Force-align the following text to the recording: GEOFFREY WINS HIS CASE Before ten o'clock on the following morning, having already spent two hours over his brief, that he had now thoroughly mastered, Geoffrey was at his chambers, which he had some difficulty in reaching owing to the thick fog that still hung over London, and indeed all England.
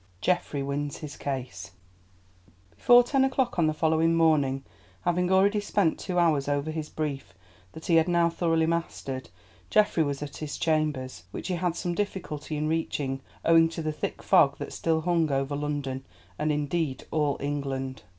GEOFFREY 0.21 0.63
WINS 0.63 0.97
HIS 0.97 1.15
CASE 1.15 1.73
Before 2.75 3.03
ten 3.03 3.23
o'clock 3.23 3.59
on 3.59 3.67
the 3.67 3.71
following 3.75 4.15
morning, 4.15 4.63
having 5.05 5.31
already 5.31 5.59
spent 5.59 5.99
two 5.99 6.17
hours 6.17 6.47
over 6.47 6.71
his 6.71 6.89
brief, 6.89 7.35
that 7.73 7.85
he 7.85 7.97
had 7.97 8.07
now 8.07 8.27
thoroughly 8.27 8.65
mastered, 8.65 9.29
Geoffrey 9.69 10.01
was 10.01 10.23
at 10.23 10.37
his 10.37 10.57
chambers, 10.57 11.25
which 11.29 11.49
he 11.49 11.53
had 11.53 11.75
some 11.75 11.93
difficulty 11.93 12.57
in 12.57 12.67
reaching 12.67 13.21
owing 13.45 13.69
to 13.69 13.83
the 13.83 13.91
thick 13.93 14.23
fog 14.23 14.57
that 14.57 14.73
still 14.73 15.01
hung 15.01 15.31
over 15.31 15.55
London, 15.55 16.03
and 16.39 16.51
indeed 16.51 17.05
all 17.11 17.37
England. 17.39 18.01